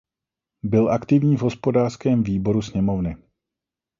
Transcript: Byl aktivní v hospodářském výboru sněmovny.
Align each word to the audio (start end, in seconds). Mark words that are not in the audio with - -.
Byl 0.63 0.91
aktivní 0.91 1.35
v 1.37 1.41
hospodářském 1.41 2.23
výboru 2.23 2.61
sněmovny. 2.61 3.17